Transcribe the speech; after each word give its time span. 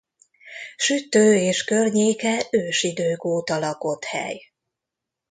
Süttő 0.75 1.35
és 1.35 1.63
környéke 1.63 2.45
ősidők 2.51 3.23
óta 3.25 3.59
lakott 3.59 4.03
hely. 4.03 4.41